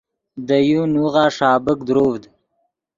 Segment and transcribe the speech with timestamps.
[0.47, 2.23] دے یو نوغہ ݰابیک دروڤد